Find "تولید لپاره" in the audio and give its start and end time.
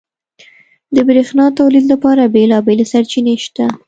1.59-2.31